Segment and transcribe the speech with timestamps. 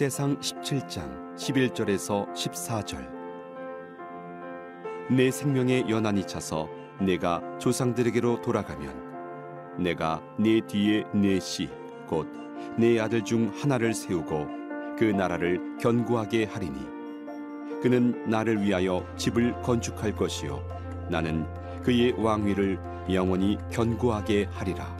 [0.00, 3.06] 역대상 17장 11절에서 14절.
[5.10, 6.70] 내 생명의 연한이 차서
[7.02, 11.68] 내가 조상들에게로 돌아가면 내가 내 뒤에 내 씨
[12.10, 12.26] 곧
[12.78, 14.46] 내 아들 중 하나를 세우고
[14.98, 16.78] 그 나라를 견고하게 하리니
[17.82, 20.64] 그는 나를 위하여 집을 건축할 것이요
[21.10, 21.44] 나는
[21.82, 22.78] 그의 왕위를
[23.12, 24.96] 영원히 견고하게 하리라.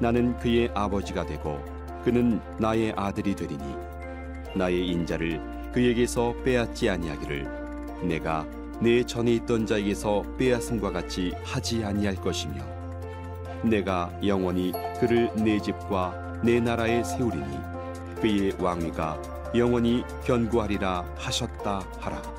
[0.00, 1.77] 나는 그의 아버지가 되고
[2.08, 3.62] 그는 나의 아들이 되리니
[4.56, 5.42] 나의 인자를
[5.74, 7.46] 그에게서 빼앗지 아니하기를
[8.04, 8.46] 내가
[8.80, 12.62] 내 전에 있던 자에게서 빼앗음과 같이 하지 아니할 것이며
[13.62, 17.58] 내가 영원히 그를 내 집과 내 나라에 세우리니
[18.22, 19.20] 그의 왕위가
[19.54, 22.37] 영원히 견고하리라 하셨다 하라.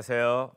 [0.00, 0.56] 안녕하세요.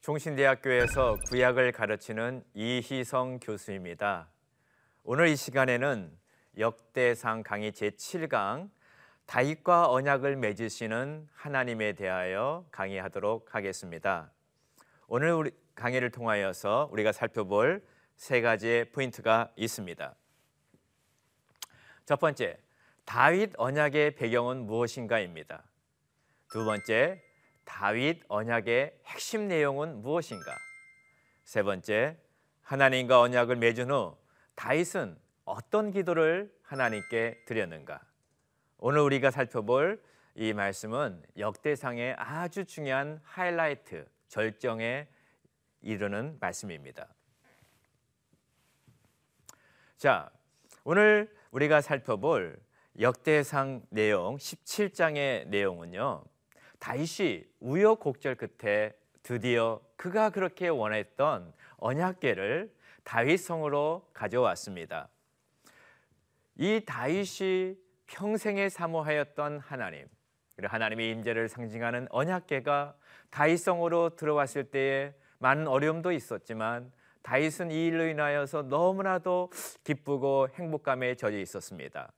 [0.00, 4.30] 종신대학교에서 구약을 가르치는 이희성 교수입니다.
[5.04, 6.10] 오늘 이 시간에는
[6.58, 8.68] 역대상 강의 제7강
[9.26, 14.32] 다윗과 언약을 맺으시는 하나님에 대하여 강의하도록 하겠습니다.
[15.06, 20.16] 오늘 우리 강의를 통하여서 우리가 살펴볼 세 가지의 포인트가 있습니다.
[22.06, 22.58] 첫 번째,
[23.04, 25.62] 다윗 언약의 배경은 무엇인가입니다.
[26.50, 27.22] 두 번째,
[27.64, 30.56] 다윗 언약의 핵심 내용은 무엇인가?
[31.44, 32.16] 세 번째,
[32.62, 34.16] 하나님과 언약을 맺은 후
[34.54, 38.00] 다윗은 어떤 기도를 하나님께 드렸는가?
[38.78, 40.02] 오늘 우리가 살펴볼
[40.34, 45.06] 이 말씀은 역대상의 아주 중요한 하이라이트, 절정에
[45.82, 47.08] 이르는 말씀입니다.
[49.98, 50.30] 자,
[50.84, 52.58] 오늘 우리가 살펴볼
[52.98, 56.24] 역대상 내용 17장의 내용은요.
[56.82, 65.08] 다윗이 우여곡절 끝에 드디어 그가 그렇게 원했던 언약궤를 다윗 성으로 가져왔습니다.
[66.56, 67.76] 이 다윗이
[68.06, 70.08] 평생에 사모하였던 하나님,
[70.60, 72.96] 하나님의 임재를 상징하는 언약궤가
[73.30, 76.90] 다윗 성으로 들어왔을 때에 많은 어려움도 있었지만
[77.22, 79.52] 다윗은 이 일로 인하여서 너무나도
[79.84, 82.12] 기쁘고 행복감에 젖어 있었습니다.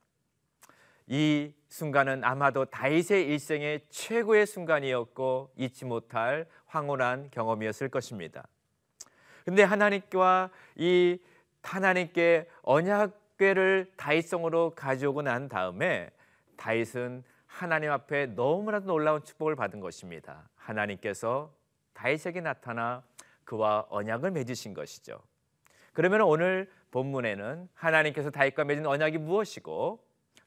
[1.06, 8.46] 이 순간은 아마도 다윗의 일생의 최고의 순간이었고 잊지 못할 황홀한 경험이었을 것입니다.
[9.44, 11.18] 근데 하나님과 이
[11.62, 16.10] 하나님께 언약궤를 다윗성으로 가져오고 난 다음에
[16.56, 20.48] 다윗은 하나님 앞에 너무나도 놀라운 축복을 받은 것입니다.
[20.56, 21.52] 하나님께서
[21.92, 23.02] 다윗에게 나타나
[23.44, 25.20] 그와 언약을 맺으신 것이죠.
[25.92, 30.03] 그러면 오늘 본문에는 하나님께서 다윗과 맺은 언약이 무엇이고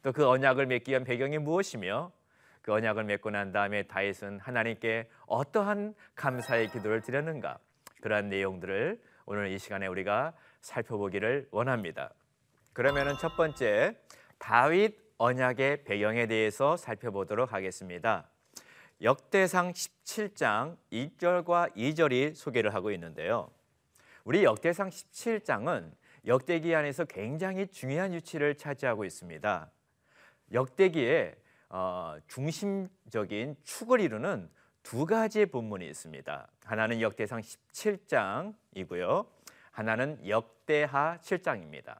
[0.07, 2.13] 또 그 언약을 맺기 위한 배경이 무엇이며
[2.61, 7.59] 그 언약을 맺고 난 다음에 다윗은 하나님께 어떠한 감사의 기도를 드렸는가
[7.99, 10.31] 그러한 내용들을 오늘 이 시간에 우리가
[10.61, 12.13] 살펴보기를 원합니다.
[12.71, 13.97] 그러면은 첫 번째
[14.37, 18.29] 다윗 언약의 배경에 대해서 살펴보도록 하겠습니다.
[19.01, 23.51] 역대상 17장 1절과 2절이 소개를 하고 있는데요.
[24.23, 25.91] 우리 역대상 17장은
[26.25, 29.69] 역대기 안에서 굉장히 중요한 위치를 차지하고 있습니다.
[30.51, 31.35] 역대기의
[31.69, 34.49] 어, 중심적인 축을 이루는
[34.83, 36.47] 두 가지의 본문이 있습니다.
[36.63, 39.27] 하나는 역대상 17장이고요.
[39.71, 41.97] 하나는 역대하 7장입니다.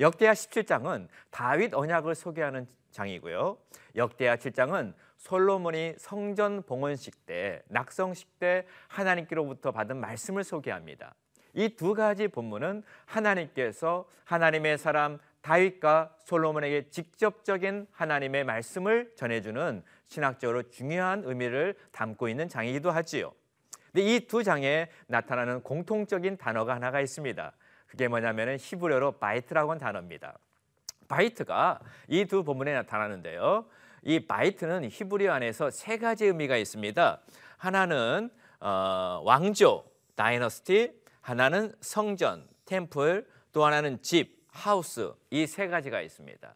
[0.00, 3.58] 역대하 17장은 다윗 언약을 소개하는 장이고요.
[3.96, 11.14] 역대하 7장은 솔로몬이 성전 봉헌식 때 낙성식 때 하나님께로부터 받은 말씀을 소개합니다.
[11.54, 21.22] 이 두 가지 본문은 하나님께서 하나님의 사람 다윗과 솔로몬에게 직접적인 하나님의 말씀을 전해주는 신학적으로 중요한
[21.24, 23.32] 의미를 담고 있는 장이기도 하지요.
[23.92, 27.52] 근데 이 두 장에 나타나는 공통적인 단어가 하나가 있습니다.
[27.86, 30.38] 그게 뭐냐면은 히브리어로 바이트라고 하는 단어입니다.
[31.08, 33.64] בית가 이 두 본문에 나타나는데요.
[34.02, 37.20] 이 בית는 히브리어 안에서 세 가지 의미가 있습니다.
[37.56, 38.30] 하나는
[38.60, 39.84] 어, 왕조,
[40.16, 46.54] dynasty, 하나는 성전, temple, 또 하나는 집, 하우스 이 세 가지가 있습니다.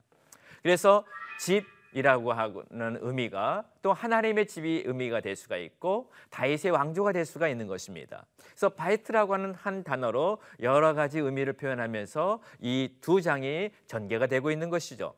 [0.62, 1.04] 그래서
[1.40, 7.66] 집이라고 하는 의미가 또 하나님의 집이 의미가 될 수가 있고 다윗의 왕조가 될 수가 있는
[7.66, 8.24] 것입니다.
[8.44, 14.70] 그래서 בית라고 하는 한 단어로 여러 가지 의미를 표현하면서 이 두 장이 전개가 되고 있는
[14.70, 15.14] 것이죠.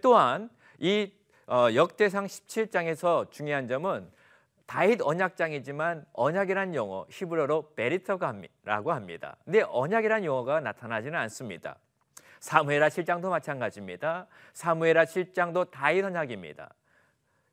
[0.00, 1.12] 또한 이
[1.46, 4.10] 어, 역대상 17장에서 중요한 점은
[4.66, 9.36] 다윗 언약장이지만 언약이란 용어 히브리어로 베리터가라고 합니다.
[9.44, 11.76] 근데 언약이란 용어가 나타나지는 않습니다.
[12.44, 14.26] 사무엘하 7장도 마찬가지입니다.
[14.52, 16.74] 사무엘하 7장도 다윗 언약입니다.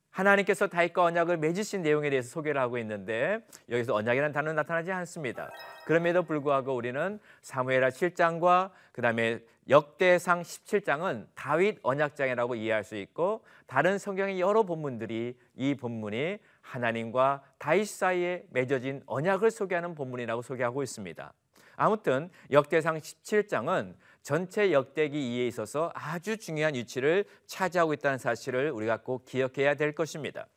[0.10, 3.40] 하나님께서 다윗과 언약을 맺으신 내용에 대해서 소개를 하고 있는데
[3.70, 5.50] 여기서 언약이라는 단어는 나타나지 않습니다.
[5.86, 9.40] 그럼에도 불구하고 우리는 사무엘하 7장과 그다음에
[9.70, 17.86] 역대상 17장은 다윗 언약장이라고 이해할 수 있고 다른 성경의 여러 본문들이 이 본문이 하나님과 다윗
[17.86, 21.32] 사이에 맺어진 언약을 소개하는 본문이라고 소개하고 있습니다.
[21.76, 29.26] 아무튼 역대상 17장은 전체 역대기 이해에 있어서 아주 중요한 위치를 차지하고 있다는 사실을 우리가 꼭
[29.26, 30.48] 기억해야 될 것입니다.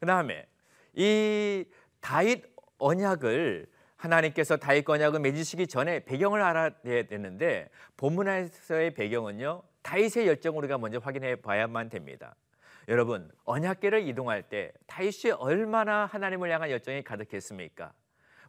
[0.00, 0.46] 그 다음에
[0.94, 1.64] 이
[2.00, 2.44] 다윗
[2.78, 3.66] 언약을
[3.96, 11.36] 하나님께서 다윗 언약을 맺으시기 전에 배경을 알아야 되는데 본문에서의 배경은요 다윗의 열정을 우리가 먼저 확인해
[11.36, 12.34] 봐야만 됩니다.
[12.88, 17.92] 여러분 언약계를 이동할 때 다윗이 얼마나 하나님을 향한 열정이 가득했습니까?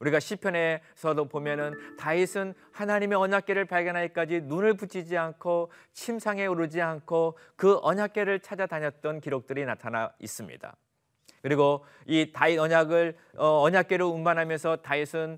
[0.03, 8.41] 우리가 시편에서도 보면은 다윗은 하나님의 언약궤를 발견하기까지 눈을 붙이지 않고 침상에 오르지 않고 그 언약궤를
[8.41, 10.75] 찾아다녔던 기록들이 나타나 있습니다.
[11.41, 15.37] 그리고 이 다윗 언약을 어, 언약궤로 운반하면서 다윗은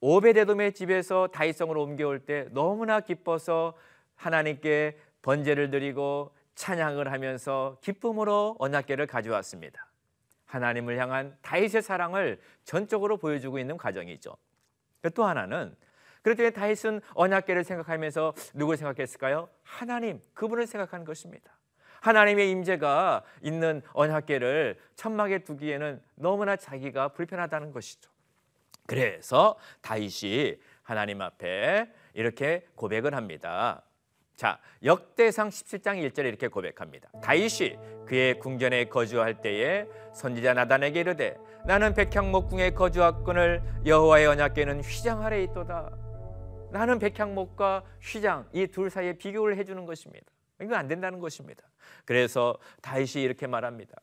[0.00, 3.74] 오베데돔의 집에서 다윗성으로 옮겨올 때 너무나 기뻐서
[4.16, 9.90] 하나님께 번제를 드리고 찬양을 하면서 기쁨으로 언약궤를 가져왔습니다.
[10.50, 14.36] 하나님을 향한 다윗의 사랑을 전적으로 보여주고 있는 과정이죠.
[15.14, 15.76] 또 하나는
[16.22, 19.48] 때 다윗은 언약계를 생각하면서 누굴 생각했을까요?
[19.62, 21.52] 하나님, 그분을 생각하는 것입니다.
[22.00, 28.10] 하나님의 임재가 있는 언약계를 천막에 두기에는 너무나 자기가 불편하다는 것이죠.
[28.86, 33.82] 그래서 다윗이 하나님 앞에 이렇게 고백을 합니다.
[34.34, 37.10] 자, 역대상 17장 1절에 이렇게 고백합니다.
[37.22, 37.76] 다윗이
[38.06, 41.36] 그의 궁전에 거주할 때에 선지자 나단에게 이르되
[41.66, 45.90] 나는 백향목궁에 거주하거늘 여호와의 언약궤는 휘장 아래 있도다.
[46.72, 50.26] 나는 백향목과 휘장 이 둘 사이에 비교를 해 주는 것입니다.
[50.60, 51.64] 이건 안 된다는 것입니다.
[52.04, 53.94] 그래서 다윗이 이렇게 말합니다.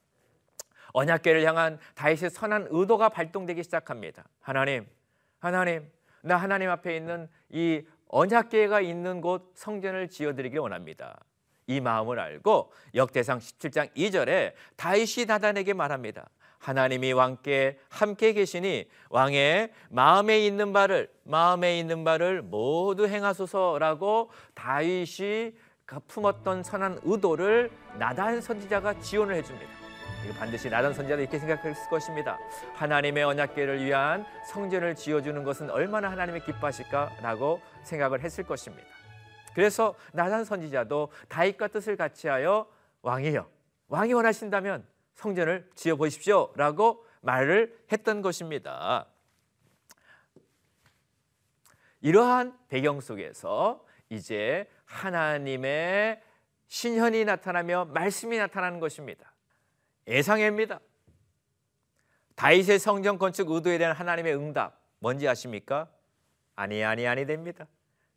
[0.94, 4.26] 언약궤를 향한 다윗의 선한 의도가 발동되기 시작합니다.
[4.40, 4.88] 하나님,
[5.40, 5.90] 하나님,
[6.22, 11.20] 나 하나님 앞에 있는 이 언약궤가 있는 곳 성전을 지어드리길 원합니다.
[11.68, 16.30] 이 마음을 알고 역대상 17장 2절에 다윗이 다단에게 말합니다.
[16.60, 25.54] 하나님이 왕께 함께 계시니 왕의 마음에 있는 바를 마음에 있는 바를 모두 행하소서라고 다윗이
[26.08, 29.72] 품었던 선한 의도를 나단 선지자가 지원을 해줍니다.
[30.38, 32.38] 반드시 나단 선지자도 이렇게 생각했을 것입니다.
[32.76, 38.97] 하나님의 언약궤를 위한 성전을 지어주는 것은 얼마나 하나님의 기뻐하실까라고 생각을 했을 것입니다.
[39.58, 42.70] 그래서 나단 선지자도 다윗과 뜻을 같이하여
[43.02, 43.50] 왕이여
[43.88, 49.08] 왕이 원하신다면 성전을 지어 보십시오라고 말을 했던 것입니다.
[52.02, 56.22] 이러한 배경 속에서 이제 하나님의
[56.68, 59.34] 신현이 나타나며 말씀이 나타나는 것입니다.
[60.08, 60.80] 예상입니다.
[62.36, 65.90] 다윗의 성전 건축 의도에 대한 하나님의 응답 뭔지 아십니까?
[66.56, 67.66] 아니 아니 아니 됩니다.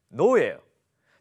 [0.09, 0.69] 노예요.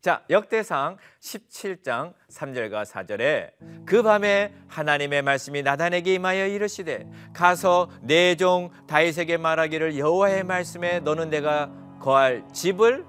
[0.02, 3.52] 자, 역대상 17장 3절과 4절에
[3.86, 11.30] 그 밤에 하나님의 말씀이 나단에게 임하여 이르시되 가서 내 종 다윗에게 말하기를 여호와의 말씀에 너는
[11.30, 13.06] 내가 거할 집을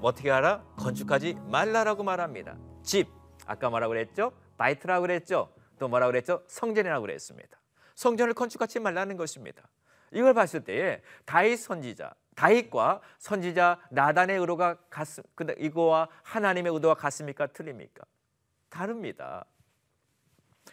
[0.00, 0.62] 어떻게 하라?
[0.76, 2.56] 건축하지 말라라고 말합니다.
[2.84, 3.08] 집
[3.46, 4.30] 아까 뭐라고 그랬죠?
[4.56, 5.52] 바이트라고 그랬죠?
[5.80, 6.44] 또 뭐라고 그랬죠?
[6.46, 7.58] 성전이라고 그랬습니다.
[7.96, 9.68] 성전을 건축하지 말라는 것입니다.
[10.12, 15.24] 이걸 봤을 때에 다윗 선지자 다윗과 선지자 나단의 의도가 같습
[15.58, 17.46] 이거와 하나님의 의도가 같습니까?
[17.48, 18.04] 틀립니까?
[18.68, 19.44] 다릅니다.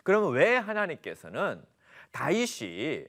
[0.03, 1.63] 그러면 왜 하나님께서는
[2.11, 3.05] 다윗이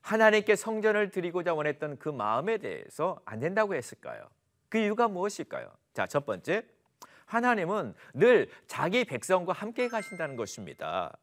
[0.00, 4.28] 하나님께 성전을 드리고자 원했던 그 마음에 대해서 안 된다고 했을까요?
[4.68, 5.70] 그 이유가 무엇일까요?
[5.92, 6.64] 자, 첫 번째.
[7.26, 11.16] 하나님은 늘 자기 백성과 함께 가신다는 것입니다.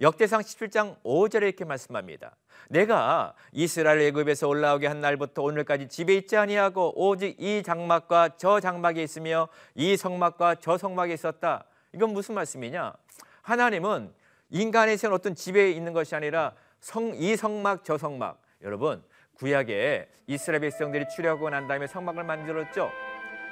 [0.00, 2.36] 역대상 17장 5절에 이렇게 말씀합니다.
[2.68, 9.02] 내가 이스라엘 애굽에서 올라오게 한 날부터 오늘까지 집에 있지 아니하고 오직 이 장막과 저 장막에
[9.02, 11.64] 있으며 이 성막과 저 성막에 있었다.
[11.92, 12.92] 이건 무슨 말씀이냐?
[13.42, 14.12] 하나님은
[14.50, 18.40] 인간의 생 어떤 집에 있는 것이 아니라 성, 이 성막 저 성막.
[18.62, 19.02] 여러분
[19.34, 22.90] 구약에 이스라엘 백성들이 출애하고 난 다음에 성막을 만들었죠.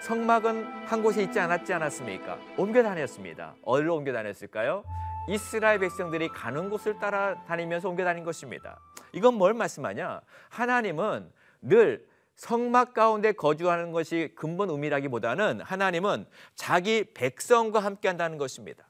[0.00, 2.38] 성막은 한 곳에 있지 않았지 않았습니까?
[2.56, 3.54] 옮겨 다녔습니다.
[3.62, 4.84] 어디로 옮겨 다녔을까요?
[5.28, 8.78] 이스라엘 백성들이 가는 곳을 따라다니면서 옮겨 다닌 것입니다.
[9.12, 10.20] 이건 뭘 말씀하냐?
[10.48, 11.30] 하나님은
[11.62, 18.88] 늘 성막 가운데 거주하는 것이 근본 의미라기보다는 하나님은 자기 백성과 함께 한다는 것입니다.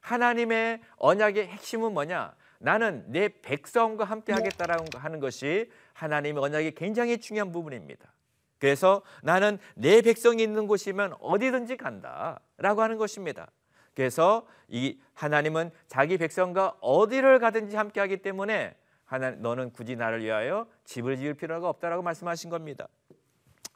[0.00, 2.34] 하나님의 언약의 핵심은 뭐냐?
[2.58, 8.10] 나는 내 백성과 함께 하겠다라고 하는 것이 하나님의 언약이 굉장히 중요한 부분입니다.
[8.58, 13.50] 그래서 나는 내 백성이 있는 곳이면 어디든지 간다라고 하는 것입니다.
[13.96, 18.76] 그래서 이 하나님은 자기 백성과 어디를 가든지 함께 하기 때문에
[19.06, 22.88] 하나 너는 굳이 나를 위하여 집을 지을 필요가 없다라고 말씀하신 겁니다.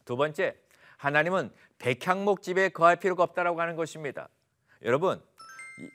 [0.04, 0.56] 두 번째,
[0.98, 4.28] 하나님은 백향목 집에 거할 필요가 없다라고 하는 것입니다.
[4.82, 5.22] 여러분,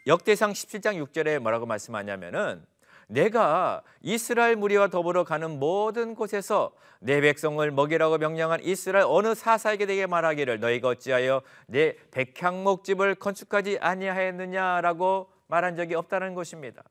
[0.08, 2.66] 역대상 17장 6절에 뭐라고 말씀하냐면은
[3.08, 10.08] 내가 이스라엘 무리와 더불어 가는 모든 곳에서 내 백성을 먹이라고 명령한 이스라엘 어느 사사에게 되게
[10.08, 16.84] 말하기를 너희가 어찌하여 내 백향목집을 건축하지 아니하였느냐라고 말한 적이 없다는 것입니다.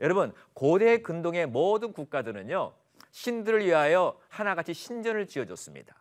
[0.00, 2.72] 여러분 고대 근동의 모든 국가들은요
[3.10, 5.94] 신들을 위하여 하나같이 신전을 지어줬습니다.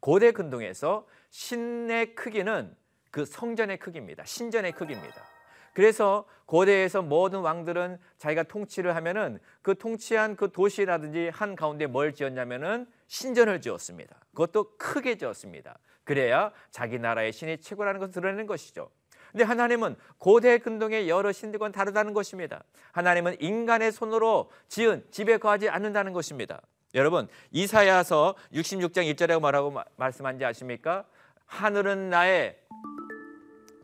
[0.00, 2.74] 고대 근동에서 신의 크기는
[3.10, 4.24] 그 성전의 크기입니다.
[4.24, 5.24] 신전의 크기입니다.
[5.72, 12.86] 그래서 고대에서 모든 왕들은 자기가 통치를 하면은 그 통치한 그 도시라든지 한 가운데 뭘 지었냐면은
[13.06, 14.16] 신전을 지었습니다.
[14.30, 15.78] 그것도 크게 지었습니다.
[16.04, 18.90] 그래야 자기 나라의 신이 최고라는 것을 드러내는 것이죠.
[19.30, 22.64] 근데 하나님은 고대 근동의 여러 신들과는 다르다는 것입니다.
[22.92, 26.60] 하나님은 인간의 손으로 지은 집에 거하지 않는다는 것입니다.
[26.94, 31.04] 여러분 이사야서 66장 1절에 뭐라고 말씀한지 아십니까?
[31.46, 32.58] 하늘은 나의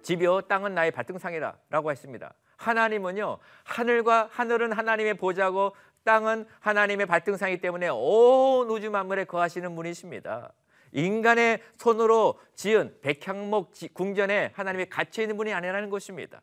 [0.06, 2.32] 집이요 땅은 나의 발등상이라 라고 했습니다.
[2.58, 10.52] 하나님은요 하늘과 하늘은 하나님의 보좌고 땅은 하나님의 발등상이기 때문에 온 우주 만물에 거하시는 분이십니다.
[10.92, 16.40] 인간의 손으로 지은 백향목 궁전에 하나님이 갇혀 있는 분이 아니라는 것입니다.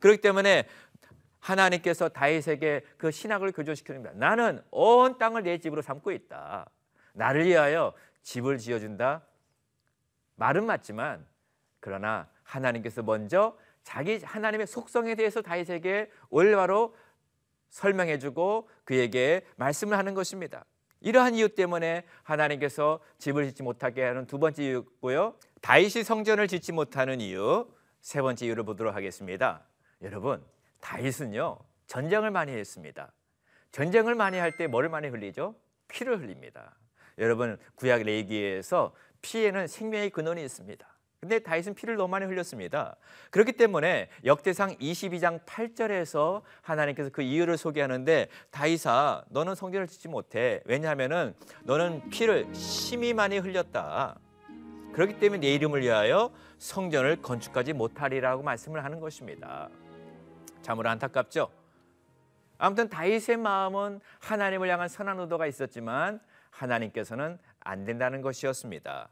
[0.00, 0.66] 그렇기 때문에
[1.38, 6.68] 하나님께서 다윗에게 그 신학을 교조시키는 나는 온 땅을 내 집으로 삼고 있다.
[7.12, 9.22] 나를 위하여 집을 지어준다.
[10.34, 11.24] 말은 맞지만
[11.78, 16.94] 그러나 하나님께서 먼저 자기 하나님의 속성에 대해서 다윗에게 올바로
[17.70, 20.64] 설명해주고 그에게 말씀을 하는 것입니다.
[21.00, 25.34] 이러한 이유 때문에 하나님께서 집을 짓지 못하게 하는 두 번째 이유고요.
[25.60, 27.68] 다윗이 성전을 짓지 못하는 이유
[28.00, 29.66] 세 번째 이유를 보도록 하겠습니다.
[30.02, 30.42] 여러분
[30.80, 33.12] 다윗은요 전쟁을 많이 했습니다.
[33.72, 35.54] 전쟁을 많이 할 때 뭐를 많이 흘리죠?
[35.88, 36.76] 피를 흘립니다.
[37.18, 40.95] 여러분 구약 레기에서 피에는 생명의 근원이 있습니다.
[41.26, 42.94] 근데 다윗은 피를 너무 많이 흘렸습니다.
[43.30, 50.60] 그렇기 때문에 역대상 22장 8절에서 하나님께서 그 이유를 소개하는데 다윗아 너는 성전을 짓지 못해.
[50.66, 54.20] 왜냐하면은 너는 피를 심히 많이 흘렸다.
[54.92, 59.68] 그렇기 때문에 내 이름을 위하여 성전을 건축하지 못하리라고 말씀을 하는 것입니다.
[60.62, 61.50] 참으로 안타깝죠.
[62.56, 69.08] 아무튼 다윗의 마음은 하나님을 향한 선한 의도가 있었지만 하나님께서는 안 된다는 것이었습니다.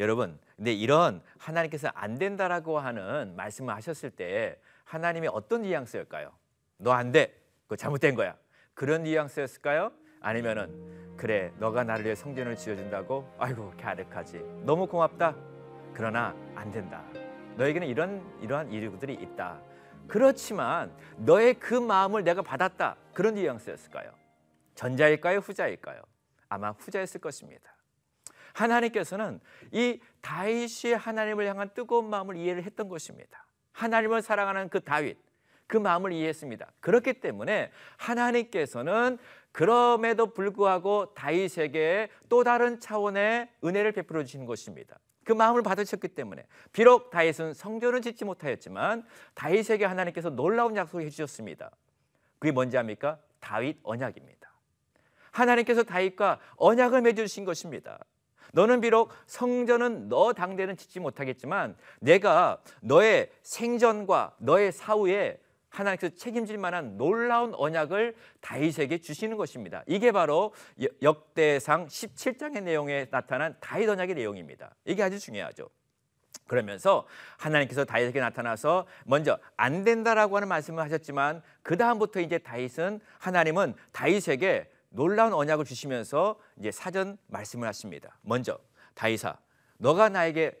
[0.00, 6.32] 여러분, 근데 이런 하나님께서 안 된다라고 하는 말씀을 하셨을 때 하나님이 어떤 뉘앙스였까요?
[6.78, 7.38] 너 안 돼.
[7.64, 8.34] 그거 잘못된 거야.
[8.74, 9.92] 그런 뉘앙스였을까요?
[10.20, 13.30] 아니면은 그래 너가 나를 위해 성전을 지어준다고?
[13.38, 14.38] 아이고 갸륵하지.
[14.64, 15.36] 너무 고맙다.
[15.92, 17.04] 그러나 안 된다.
[17.56, 19.60] 너에게는 이런 이러한 이유들이 있다.
[20.08, 22.96] 그렇지만 너의 그 마음을 내가 받았다.
[23.12, 24.12] 그런 뉘앙스였을까요?
[24.74, 25.40] 전자일까요?
[25.40, 26.00] 후자일까요?
[26.48, 27.70] 아마 후자였을 것입니다
[28.52, 29.40] 하나님께서는
[29.72, 33.46] 이 다윗이 하나님을 향한 뜨거운 마음을 이해를 했던 것입니다.
[33.72, 35.18] 하나님을 사랑하는 그 다윗
[35.66, 36.72] 그 마음을 이해했습니다.
[36.80, 39.18] 그렇기 때문에 하나님께서는
[39.52, 44.98] 그럼에도 불구하고 다윗에게 또 다른 차원의 은혜를 베풀어 주신 것입니다.
[45.24, 49.04] 그 마음을 받으셨기 때문에 비록 다윗은 성전을 짓지 못하였지만
[49.34, 51.70] 다윗에게 하나님께서 놀라운 약속을 해주셨습니다.
[52.40, 53.18] 그게 뭔지 압니까?
[53.38, 54.50] 다윗 언약입니다.
[55.30, 58.00] 하나님께서 다윗과 언약을 맺으신 것입니다.
[58.52, 65.38] 너는 비록 성전은 너 당대는 짓지 못하겠지만 내가 너의 생전과 너의 사후에
[65.70, 69.82] 하나님께서 책임질 만한 놀라운 언약을 다윗에게 주시는 것입니다.
[69.86, 70.52] 이게 바로
[71.00, 74.74] 역대상 17장의 내용에 나타난 다윗 언약의 내용입니다.
[74.84, 75.70] 이게 아주 중요하죠.
[76.46, 77.06] 그러면서
[77.38, 84.68] 하나님께서 다윗에게 나타나서 먼저 안 된다라고 하는 말씀을 하셨지만 그 다음부터 이제 다윗은 하나님은 다윗에게
[84.90, 88.18] 놀라운 언약을 주시면서 이제 사전 말씀을 하십니다.
[88.22, 88.58] 먼저
[88.94, 89.36] 다이사,
[89.78, 90.58] 너가 나에게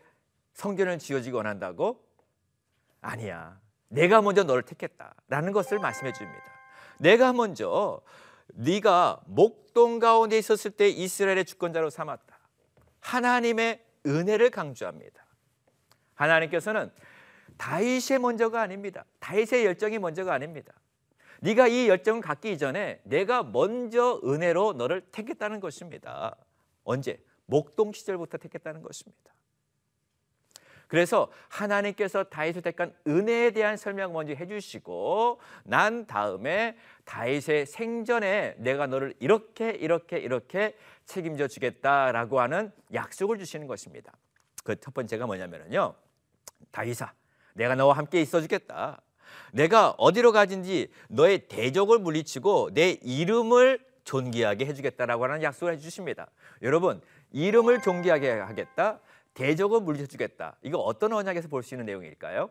[0.54, 2.04] 성전을 지어주기 원한다고?
[3.00, 3.60] 아니야.
[3.88, 6.44] 내가 먼저 너를 택했다라는 것을 말씀해 줍니다.
[6.98, 8.00] 내가 먼저
[8.54, 12.38] 네가 목동 가운데 있었을 때 이스라엘의 주권자로 삼았다.
[13.00, 15.24] 하나님의 은혜를 강조합니다.
[16.14, 16.90] 하나님께서는
[17.56, 19.04] 다윗의 먼저가 아닙니다.
[19.18, 20.72] 다윗의 열정이 먼저가 아닙니다.
[21.40, 26.36] 네가 이 열정을 갖기 전에 내가 먼저 은혜로 너를 택했다는 것입니다.
[26.84, 27.22] 언제?
[27.46, 29.30] 목동 시절부터 택했다는 것입니다.
[30.86, 39.14] 그래서 하나님께서 다윗을 택한 은혜에 대한 설명 먼저 해주시고 난 다음에 다윗의 생전에 내가 너를
[39.20, 44.12] 이렇게 이렇게 이렇게 책임져 주겠다라고 하는 약속을 주시는 것입니다.
[44.64, 45.94] 그 첫 번째가 뭐냐면요.
[46.70, 47.12] 다윗아,
[47.54, 49.00] 내가 너와 함께 있어 주겠다.
[49.52, 56.28] 내가 어디로 가든지 너의 대적을 물리치고 내 이름을 존귀하게 해주겠다라고 하는 약속을 해주십니다.
[56.62, 57.00] 여러분,
[57.32, 59.00] 이름을 존귀하게 하겠다,
[59.34, 60.56] 대적을 물리쳐주겠다.
[60.62, 62.50] 이거 어떤 언약에서 볼 수 있는 내용일까요?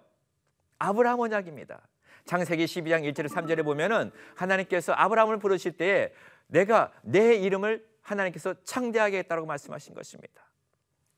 [0.80, 1.82] 아브라함 언약입니다.
[2.26, 6.14] 창세기 12장 1절 3절에 보면은 하나님께서 아브라함을 부르실 때에
[6.48, 10.49] 내가 내 이름을 하나님께서 창대하게 했다고 말씀하신 것입니다.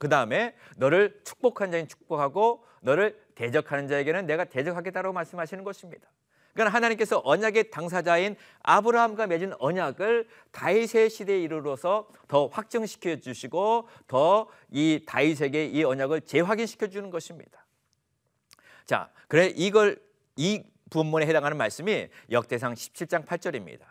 [0.02, 6.10] 그 다음에 너를 축복한 자인 축복하고 너를 대적하는 자에게는 내가 대적하겠다고 말씀하시는 것입니다.
[6.54, 15.04] 그러니까 하나님께서 언약의 당사자인 아브라함과 맺은 언약을 다윗의 시대에 이르러서 더 확정시켜 주시고 더 이
[15.06, 17.64] 다윗에게 이 언약을 재확인시켜 주는 것입니다.
[18.86, 20.02] 자, 그래 이걸
[20.36, 23.82] 이 부문에 해당하는 말씀이 역대상 17장 8절입니다.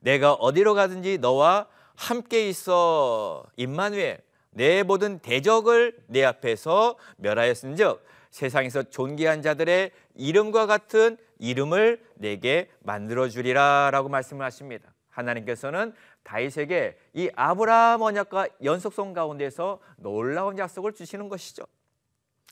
[0.00, 4.29] 내가 어디로 가든지 너와 함께 있어 임마누엘
[4.60, 14.10] 내 모든 대적을 내 앞에서 멸하였은즉 세상에서 존귀한 자들의 이름과 같은 이름을 내게 만들어 주리라라고
[14.10, 14.92] 말씀을 하십니다.
[15.08, 21.64] 하나님께서는 다윗에게 이 아브라함 언약과 연속성 가운데서 놀라운 약속을 주시는 것이죠.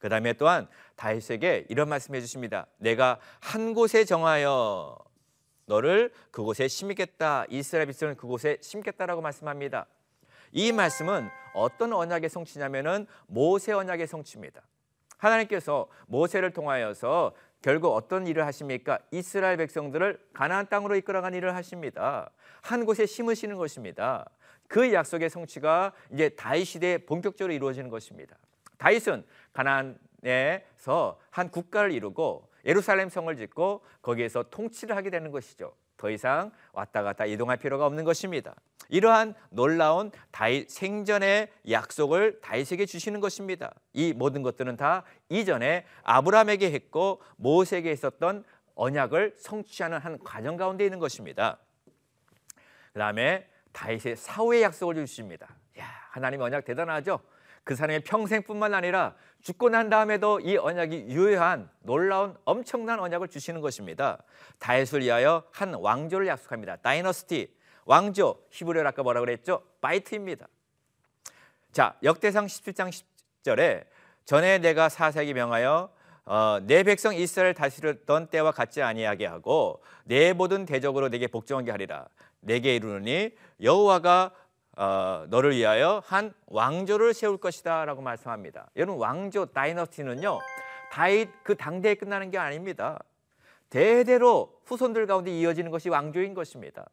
[0.00, 2.68] 그 다음에 또한 다윗에게 이런 말씀해 주십니다.
[2.78, 4.96] 내가 한 곳에 정하여
[5.66, 7.44] 너를 그곳에 심겠다.
[7.50, 9.86] 이스라엘 백성을 그곳에 심겠다라고 말씀합니다.
[10.52, 14.62] 이 말씀은 어떤 언약의 성취냐면은 모세 언약의 성취입니다.
[15.18, 19.00] 하나님께서 모세를 통하여서 결국 어떤 일을 하십니까?
[19.10, 22.30] 이스라엘 백성들을 가나안 땅으로 이끌어간 일을 하십니다.
[22.62, 24.28] 한 곳에 심으시는 것입니다.
[24.68, 28.36] 그 약속의 성취가 이제 다윗 시대에 본격적으로 이루어지는 것입니다.
[28.76, 35.74] 다윗은 가나안에서 한 국가를 이루고 예루살렘 성을 짓고 거기에서 통치를 하게 되는 것이죠.
[35.98, 38.54] 더 이상 왔다 갔다 이동할 필요가 없는 것입니다.
[38.88, 43.74] 이러한 놀라운 다윗 생전의 약속을 다윗에게 주시는 것입니다.
[43.92, 48.44] 이 모든 것들은 다 이전에 아브라함에게 했고 모세에게 있었던
[48.76, 51.58] 언약을 성취하는 한 과정 가운데 있는 것입니다.
[52.92, 55.48] 그다음에 다윗의 사후의 약속을 주십니다.
[55.78, 57.20] 야, 하나님 언약 대단하죠?
[57.68, 64.22] 그 사람의 평생뿐만 아니라 죽고 난 다음에도 이 언약이 유효한 놀라운 엄청난 언약을 주시는 것입니다.
[64.58, 66.76] 다윗을 위하여 한 왕조를 약속합니다.
[66.76, 67.54] 다이너스티
[67.84, 69.62] 왕조 히브리어로 아까 뭐라 그랬죠?
[69.82, 70.48] 바이트입니다.
[71.70, 72.90] 자 역대상 17장
[73.44, 73.84] 10절에
[74.24, 75.90] 전에 내가 사사에게 명하여
[76.24, 82.08] 어, 내 백성 이스라엘 다스렸던 때와 같지 아니하게 하고 내 모든 대적으로 내게 복종하게 하리라.
[82.40, 84.32] 내게 이르노니 여호와가
[84.78, 88.70] 어, 너를 위하여 한 왕조를 세울 것이다 라고 말씀합니다.
[88.76, 90.38] 여러분 왕조 다이너스티는요
[90.92, 93.02] 다윗 그 당대에 끝나는 게 아닙니다.
[93.70, 96.88] 대대로 후손들 가운데 이어지는 것이 왕조인 것입니다.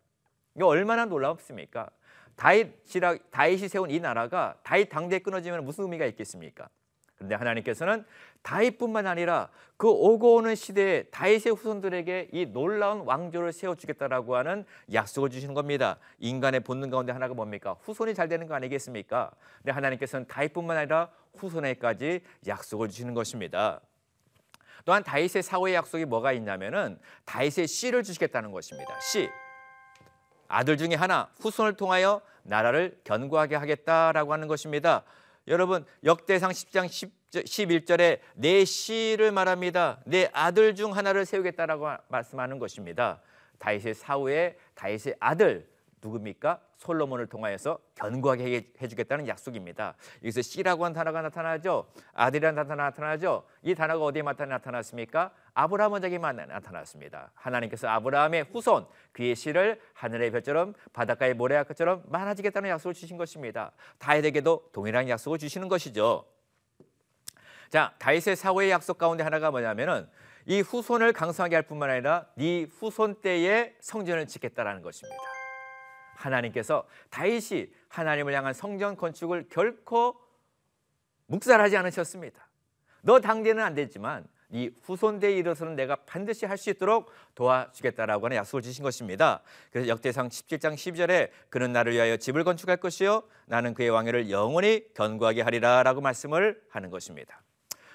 [0.56, 1.88] 이거 얼마나 놀랍습니까?
[2.36, 6.68] 다윗이라 다윗이 세운 이 나라가 다윗 당대에 끊어지면 무슨 의미가 있겠습니까?
[7.16, 8.04] 그런데 하나님께서는
[8.46, 15.56] 다윗뿐만 아니라 그 오고 오는 시대에 다윗의 후손들에게 이 놀라운 왕조를 세워주겠다라고 하는 약속을 주시는
[15.56, 15.98] 겁니다.
[16.20, 17.76] 인간의 본능 가운데 하나가 뭡니까?
[17.82, 19.32] 후손이 잘 되는 거 아니겠습니까?
[19.58, 23.82] 근데 하나님께서는 다윗뿐만 아니라 후손에까지 약속을 주시는 것입니다.
[24.86, 29.00] 또한 다윗의 사후의 약속이 뭐가 있냐면은 다윗의 씨를 주시겠다는 것입니다.
[29.00, 29.28] 씨
[30.48, 35.04] 아들 중에 하나 후손을 통하여 나라를 견고하게 하겠다라고 하는 것입니다.
[35.48, 40.02] 여러분 역대상 10장 10, 11절에 내 씨를 말합니다.
[40.06, 43.22] 내 아들 중 하나를 세우겠다라고 말씀하는 것입니다.
[43.60, 45.70] 다윗의 사후에 다윗의 아들
[46.02, 46.62] 누굽니까?
[46.78, 49.96] 솔로몬을 통하여서 견고하게 해주겠다는 약속입니다.
[50.24, 51.88] 여기서 씨라고 한 단어가 나타나죠.
[52.14, 53.46] 아들이라는 단어가 나타나죠.
[53.64, 55.32] 이 단어가 어디에 나타났습니까?
[55.54, 57.32] 아브라함 원작에만 나타났습니다.
[57.34, 63.72] 하나님께서 아브라함의 후손 그의 씨를 하늘의 별처럼 바닷가의 모래아처럼 많아지겠다는 약속을 주신 것입니다.
[64.00, 66.26] 다윗에게도 동일한 약속을 주시는 것이죠.
[67.70, 70.08] 자, 다윗의 사후의 약속 가운데 하나가 뭐냐면은
[70.46, 75.45] 이 후손을 강성하게 할 뿐만 아니라 네 후손 때에 성전을 짓겠다라는 것입니다.
[76.16, 80.16] 하나님께서 다윗이 하나님을 향한 성전 건축을 결코
[81.28, 82.48] 묵살하지 않으셨습니다.
[83.02, 88.62] 너 당대는 안 되지만 네 후손대에 이르서는 내가 반드시 할 수 있도록 도와주겠다라고 하는 약속을
[88.62, 89.42] 주신 것입니다.
[89.72, 95.42] 그래서 역대상 17장 12절에 그는 나를 위하여 집을 건축할 것이요 나는 그의 왕위를 영원히 견고하게
[95.42, 97.42] 하리라라고 말씀을 하는 것입니다.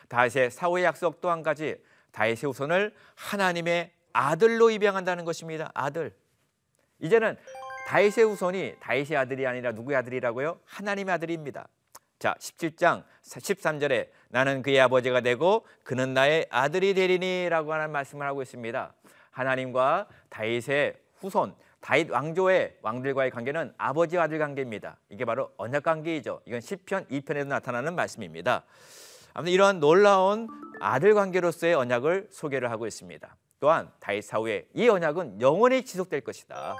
[0.08, 1.76] 다윗의 사후의 약속 또 한 가지
[2.12, 5.70] 다윗의 후손을 하나님의 아들로 입양한다는 것입니다.
[5.72, 6.12] 아들.
[6.98, 7.36] 이제는
[7.90, 10.60] 다윗의 후손이 다윗의 아들이 아니라 누구의 아들이라고요?
[10.64, 11.66] 하나님의 아들입니다.
[12.20, 18.94] 자, 17장 13절에 나는 그의 아버지가 되고 그는 나의 아들이 되리니라고 하는 말씀을 하고 있습니다.
[19.32, 24.96] 하나님과 다윗의 후손 다윗 왕조의 왕들과의 관계는 아버지와 아들 관계입니다.
[25.08, 26.42] 이게 바로 언약 관계이죠.
[26.44, 28.62] 이건 시편 2편에도 나타나는 말씀입니다.
[29.34, 30.46] 아무튼 이러한 놀라운
[30.78, 33.36] 아들 관계로서의 언약을 소개를 하고 있습니다.
[33.58, 36.76] 또한 다윗 사후에 이 언약은 영원히 지속될 것이다.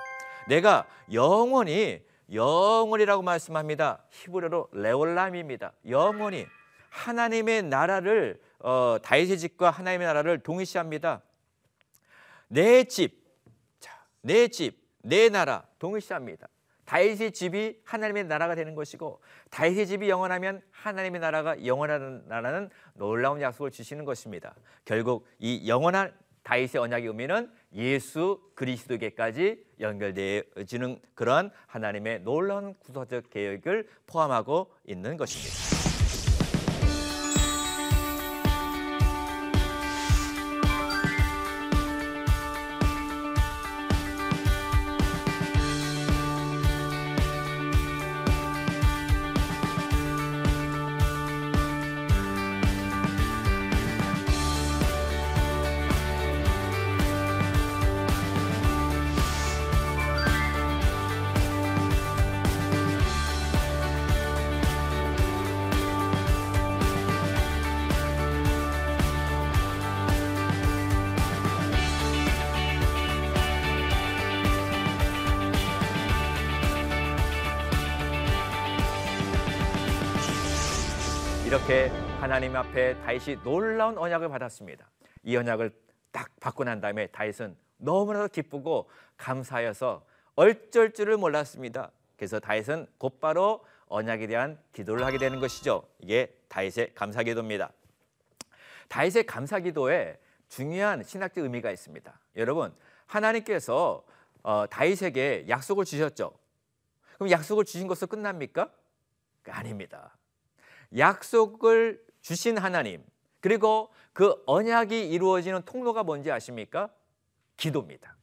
[0.49, 4.05] 내가 영원히 영원이라고 말씀합니다.
[4.11, 5.73] 히브리어로 레올람입니다.
[5.89, 6.47] 영원히
[6.91, 11.23] 하나님의 나라를 어, 다윗의 집과 하나님의 나라를 동일시합니다.
[12.49, 13.25] 내 집,
[13.79, 16.49] 자, 내 집, 내 나라 동일시합니다.
[16.85, 23.71] 다윗의 집이 하나님의 나라가 되는 것이고 다윗의 집이 영원하면 하나님의 나라가 영원하는 나라는 놀라운 약속을
[23.71, 24.55] 주시는 것입니다.
[24.85, 34.73] 결국 이 영원한 다윗의 언약의 의미는 예수 그리스도에게까지 연결되어지는 그러한 하나님의 놀라운 구속적 계획을 포함하고
[34.85, 35.70] 있는 것입니다.
[81.61, 84.91] 이렇게 하나님 앞에 다윗이 놀라운 언약을 받았습니다.
[85.23, 85.71] 이 언약을
[86.11, 90.05] 딱 받고 난 다음에 다윗은 너무나도 기쁘고 감사하여서
[90.37, 91.93] 얼쩔 줄을 몰랐습니다.
[92.17, 95.87] 그래서 다윗은 곧바로 언약에 대한 기도를 하게 되는 것이죠.
[95.99, 97.71] 이게 다윗의 감사 기도입니다.
[98.89, 100.19] 다윗의 감사 기도에
[100.49, 102.21] 중요한 신학적 의미가 있습니다.
[102.37, 102.75] 여러분,
[103.07, 104.03] 하나님께서
[104.43, 106.33] 어, 다윗에게 약속을 주셨죠.
[107.17, 108.73] 그럼 약속을 주신 것으로 끝납니까?
[109.47, 110.17] 아닙니다.
[110.97, 113.05] 약속을 주신 하나님
[113.41, 116.91] 그리고 그 언약이 이루어지는 통로가 뭔지 아십니까?
[117.57, 118.17] 기도입니다.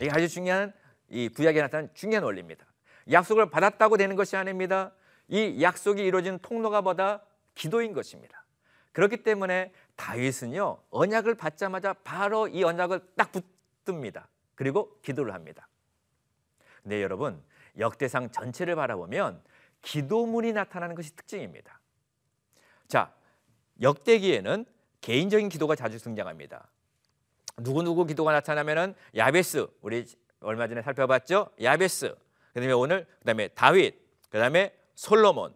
[0.00, 0.72] 이게 아주 중요한
[1.08, 2.66] 이 구약에 나타난 중요한 원리입니다.
[3.10, 4.92] 약속을 받았다고 되는 것이 아닙니다.
[5.28, 7.22] 이 약속이 이루어지는 통로가 뭐다?
[7.54, 8.44] 기도인 것입니다.
[8.92, 14.28] 그렇기 때문에 다윗은요 언약을 받자마자 바로 이 언약을 딱 붙듭니다.
[14.54, 15.68] 그리고 기도를 합니다.
[16.82, 17.42] 근데 여러분
[17.78, 19.42] 역대상 전체를 바라보면
[19.82, 21.80] 기도문이 나타나는 것이 특징입니다.
[22.88, 23.12] 자,
[23.80, 24.64] 역대기에는
[25.00, 26.68] 개인적인 기도가 자주 등장합니다.
[27.58, 30.06] 누구누구 기도가 나타나면은 야베스 우리
[30.40, 31.50] 얼마 전에 살펴봤죠?
[31.62, 32.14] 야베스.
[32.52, 33.94] 그다음에 오늘 그다음에 다윗,
[34.30, 35.54] 그다음에 솔로몬,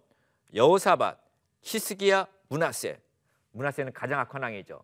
[0.54, 1.18] 여호사밧,
[1.62, 3.00] 히스기야, 문하세.
[3.52, 4.82] 문하세는 가장 악한 왕이죠.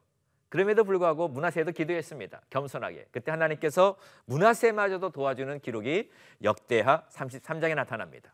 [0.49, 2.43] 그럼에도 불구하고 문하세도 기도했습니다.
[2.51, 3.07] 겸손하게.
[3.11, 6.11] 그때 하나님께서 문하세마저도 도와주는 기록이
[6.43, 8.33] 역대하 33장에 나타납니다.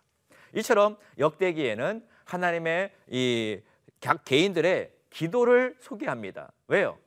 [0.55, 3.61] 이처럼 역대기에는 하나님의 이
[4.01, 6.53] 각 개인들의 기도를 소개합니다.
[6.69, 6.99] 왜요?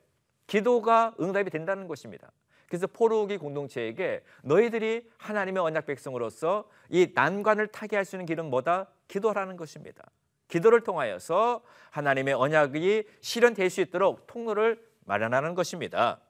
[0.46, 2.30] 기도가 응답이 된다는 것입니다.
[2.68, 8.88] 그래서 포로기 공동체에게 너희들이 하나님의 언약 백성으로서 이 난관을 타게 할수 있는 길은 뭐다?
[9.08, 10.04] 기도라는 것입니다.
[10.48, 16.20] 기도를 통하여서 하나님의 언약이 실현될 수 있도록 통로를 마련하는 것입니다.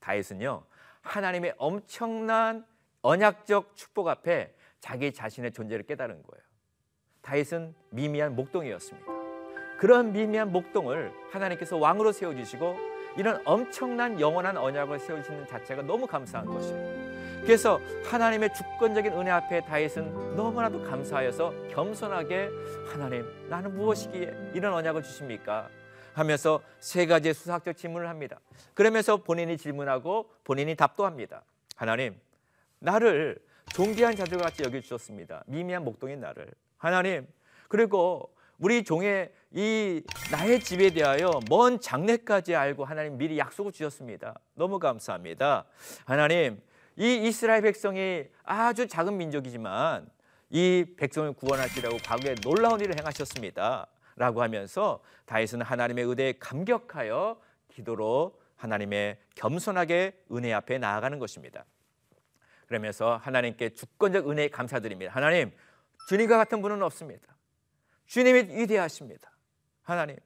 [0.00, 0.64] 다윗은요
[1.02, 2.66] 하나님의 엄청난
[3.02, 6.42] 언약적 축복 앞에 자기 자신의 존재를 깨달은 거예요.
[7.22, 9.21] 다윗은 미미한 목동이었습니다.
[9.82, 12.76] 그런 미미한 목동을 하나님께서 왕으로 세워주시고
[13.16, 17.42] 이런 엄청난 영원한 언약을 세우시는 자체가 너무 감사한 것이에요.
[17.42, 22.48] 그래서 하나님의 주권적인 은혜 앞에 다윗은 너무나도 감사하여서 겸손하게
[22.92, 25.68] 하나님 나는 무엇이기에 이런 언약을 주십니까?
[26.14, 28.38] 하면서 세 가지의 수학적 질문을 합니다.
[28.74, 31.42] 그러면서 본인이 질문하고 본인이 답도 합니다.
[31.74, 32.14] 하나님
[32.78, 33.36] 나를
[33.74, 35.42] 존귀한 자들과 같이 여겨 주셨습니다.
[35.48, 36.46] 미미한 목동인 나를
[36.78, 37.26] 하나님
[37.66, 44.38] 그리고 우리 종의 이 나의 집에 대하여 먼 장래까지 알고 하나님 미리 약속을 주셨습니다.
[44.54, 45.66] 너무 감사합니다.
[46.04, 46.60] 하나님,
[46.96, 50.08] 이 이스라엘 백성이 아주 작은 민족이지만
[50.50, 53.86] 이 백성을 구원하시라고 과거에 놀라운 일을 행하셨습니다.
[54.16, 61.64] 라고 하면서 다윗은 하나님의 의대에 감격하여 기도로 하나님의 겸손하게 은혜 앞에 나아가는 것입니다.
[62.66, 65.12] 그러면서 하나님께 주권적 은혜에 감사드립니다.
[65.12, 65.52] 하나님,
[66.08, 67.36] 주님과 같은 분은 없습니다.
[68.06, 69.31] 주님이 위대하십니다.
[69.82, 70.16] 하나님,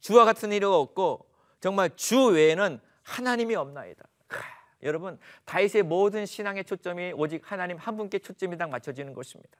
[0.00, 1.26] 주와 같은 일이 없고
[1.60, 4.04] 정말 주 외에는 하나님이 없나이다.
[4.28, 4.42] 하,
[4.82, 9.56] 여러분, 다윗의 모든 신앙의 초점이 오직 하나님 한 분께 초점이 딱 맞춰지는 것입니다.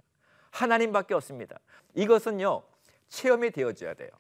[0.51, 1.59] 하나님밖에 없습니다.
[1.95, 2.63] 이것은요,
[3.09, 4.11] 체험이 되어져야 돼요.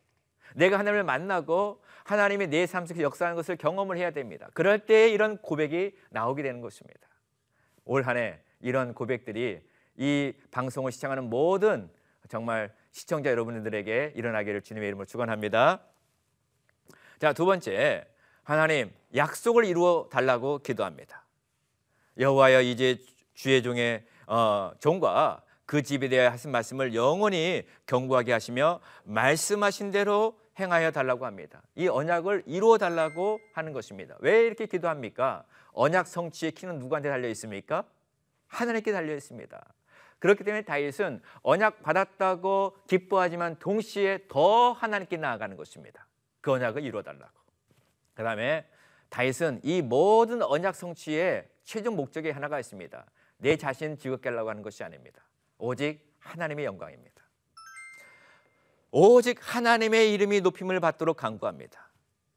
[0.54, 4.48] 내가 하나님을 만나고 하나님이 내 삶 속에 역사하는 것을 경험을 해야 됩니다.
[4.54, 7.08] 그럴 때 이런 고백이 나오게 되는 것입니다.
[7.84, 9.60] 올 한해 이런 고백들이
[9.96, 11.90] 이 방송을 시청하는 모든
[12.28, 15.80] 정말 시청자 여러분들에게 일어나기를 주님의 이름으로 축원합니다.
[17.18, 18.06] 자, 두 번째.
[18.44, 21.24] 하나님 약속을 이루어 달라고 기도합니다.
[22.20, 23.00] 여호와여 이제
[23.34, 30.92] 주의 종의 어, 종과 그 집에 대하여 하신 말씀을 영원히 경고하게 하시며 말씀하신 대로 행하여
[30.92, 31.62] 달라고 합니다.
[31.74, 34.14] 이 언약을 이루어 달라고 하는 것입니다.
[34.20, 35.42] 왜 이렇게 기도합니까?
[35.72, 37.82] 언약 성취의 키는 누구한테 달려 있습니까?
[38.46, 39.74] 하나님께 달려 있습니다.
[40.18, 46.06] 그렇기 때문에 다윗은 언약 받았다고 기뻐하지만 동시에 더 하나님께 나아가는 것입니다.
[46.40, 47.32] 그 언약을 이루어 달라고.
[48.14, 48.66] 그다음에
[49.08, 53.04] 다윗은 이 모든 언약 성취의 최종 목적이 하나가 있습니다.
[53.38, 55.22] 내 자신 즐겁게 하려고 하는 것이 아닙니다.
[55.58, 57.22] 오직 하나님의 영광입니다.
[58.90, 61.90] 오직 하나님의 이름이 높임을 받도록 간구합니다.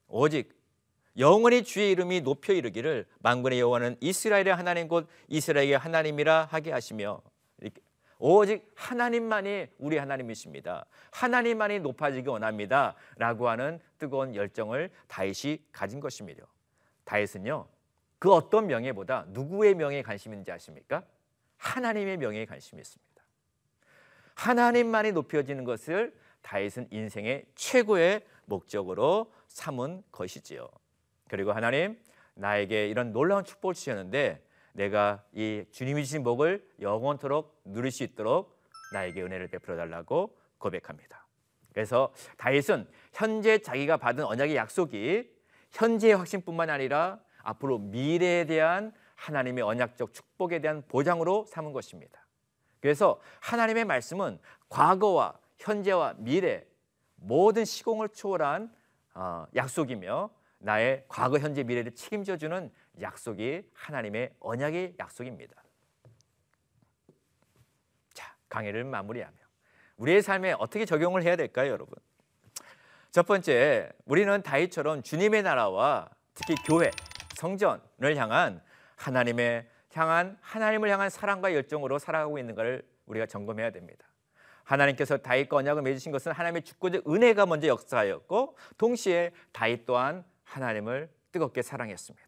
[0.07, 0.57] 오직
[1.17, 7.21] 영원히 주의 이름이 높여 이르기를 만군의 여호와는 이스라엘의 하나님 곧 이스라엘의 하나님이라 하게 하시며
[8.19, 10.85] 오직 하나님만이 우리 하나님이십니다.
[11.11, 16.45] 하나님만이 높아지기 원합니다라고 하는 뜨거운 열정을 다윗이 가진 것입니다.
[17.03, 17.67] 다윗은요.
[18.19, 21.03] 그 어떤 명예보다 누구의 명예에 관심이 있는지 아십니까?
[21.57, 23.23] 하나님의 명예에 관심이 있습니다.
[24.33, 30.67] 하나님만이 높여지는 것을 다윗은 인생의 최고의 목적으로 삼은 것이지요.
[31.27, 31.99] 그리고 하나님
[32.35, 34.46] 나에게 이런 놀라운 축복을 주셨는데
[34.77, 38.61] 내가 이 주님이 주신 복을 영원토록 누릴 수 있도록
[38.93, 41.25] 나에게 은혜를 베풀어 달라고 고백합니다.
[41.73, 45.29] 그래서 다윗은 현재 자기가 받은 언약의 약속이
[45.71, 52.27] 현재의 확신뿐만 아니라 앞으로 미래에 대한 하나님의 언약적 축복에 대한 보장으로 삼은 것입니다.
[52.79, 54.37] 그래서 하나님의 말씀은
[54.69, 56.63] 과거와 현재와 미래
[57.15, 58.71] 모든 시공을 초월한
[59.15, 65.55] 어, 약속이며 나의 과거, 현재, 미래를 책임져 주는 약속이 하나님의 언약의 약속입니다.
[68.13, 69.35] 자, 강의를 마무리하며
[69.97, 71.95] 우리의 삶에 어떻게 적용을 해야 될까요, 여러분?
[73.11, 76.91] 첫 번째, 우리는 다윗처럼 주님의 나라와 특히 교회,
[77.35, 78.61] 성전을 향한
[78.95, 84.05] 하나님의 향한 하나님을 향한 사랑과 열정으로 살아가고 있는 것을 우리가 점검해야 됩니다.
[84.63, 91.61] 하나님께서 다윗과 언약을 맺으신 것은 하나님의 주권적 은혜가 먼저 역사하였고 동시에 다윗 또한 하나님을 뜨겁게
[91.61, 92.26] 사랑했습니다.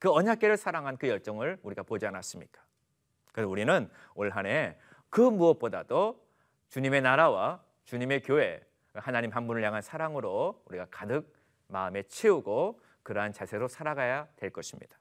[0.00, 2.60] 그 언약계를 사랑한 그 열정을 우리가 보지 않았습니까?
[3.32, 4.76] 그래서 우리는 올 한 해
[5.10, 6.24] 그 무엇보다도
[6.68, 8.60] 주님의 나라와 주님의 교회
[8.94, 11.32] 하나님 한 분을 향한 사랑으로 우리가 가득
[11.68, 14.96] 마음에 채우고 그러한 자세로 살아가야 될 것입니다.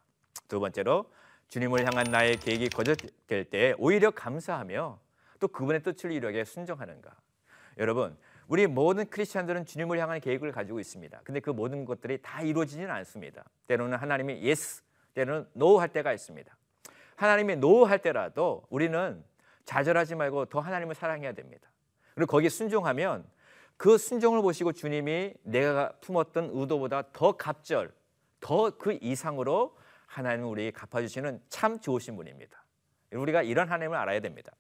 [0.48, 1.12] 두 번째로
[1.48, 5.00] 주님을 향한 나의 계획이 거절될 때 오히려 감사하며
[5.40, 7.16] 또 그분의 뜻을 이루게 순종하는가.
[7.78, 11.22] 여러분, 우리 모든 크리스천들은 주님을 향한 계획을 가지고 있습니다.
[11.24, 13.44] 근데 그 모든 것들이 다 이루어지지는 않습니다.
[13.68, 16.56] 때로는 하나님이 yes, 때로는 노할 때가 있습니다.
[17.16, 19.24] 하나님이 노할 때라도 우리는
[19.66, 21.70] 좌절하지 말고 더 하나님을 사랑해야 됩니다.
[22.16, 23.26] 그리고 거기에 순종하면
[23.78, 27.94] 그 순종을 보시고 주님이 내가 품었던 의도보다 더 갑절,
[28.40, 32.64] 더 그 이상으로 하나님은 우리에게 갚아주시는 참 좋으신 분입니다.
[33.14, 34.52] 우리가 이런 하나님을 알아야 됩니다.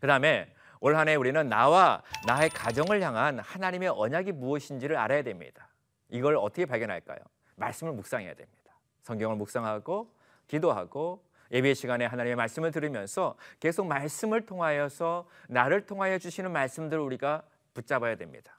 [0.00, 5.68] 그 다음에 올 한 해 우리는 나와 나의 가정을 향한 하나님의 언약이 무엇인지를 알아야 됩니다.
[6.08, 7.18] 이걸 어떻게 발견할까요?
[7.56, 8.61] 말씀을 묵상해야 됩니다.
[9.02, 10.12] 성경을 묵상하고
[10.48, 17.42] 기도하고 예배 시간에 하나님의 말씀을 들으면서 계속 말씀을 통하여서 나를 통하여 주시는 말씀들을 우리가
[17.74, 18.58] 붙잡아야 됩니다.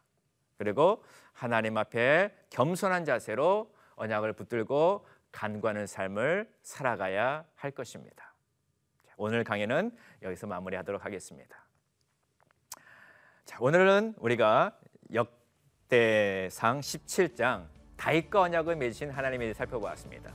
[0.58, 1.03] 그리고
[1.34, 8.34] 하나님 앞에 겸손한 자세로 언약을 붙들고 간과하는 삶을 살아가야 할 것입니다.
[9.17, 11.65] 오늘 강의는 여기서 마무리하도록 하겠습니다.
[13.45, 14.77] 자, 오늘은 우리가
[15.13, 17.73] 역대상 17장
[18.04, 20.30] 다윗과 언약을 맺으신 하나님에 대해 살펴보았습니다.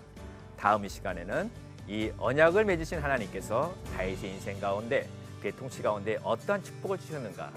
[0.57, 1.51] 다음 이 시간에는
[1.87, 5.07] 이 언약을 맺으신 하나님께서 다윗의 인생 가운데
[5.43, 7.53] 그의 통치 가운데 어떠한 축복을 주셨는가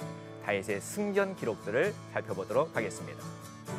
[0.45, 3.23] 다윗의 승전 기록들을 살펴보도록 하겠습니다.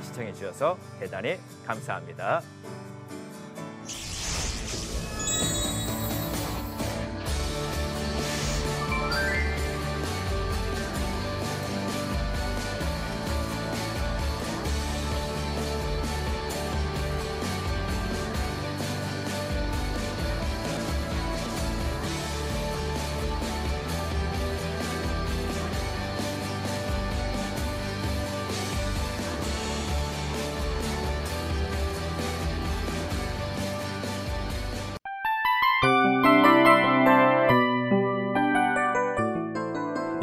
[0.04, 2.40] 시청해 주셔서 대단히 감사합니다.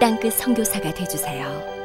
[0.00, 1.77] 땅끝 선교사가 되주세요.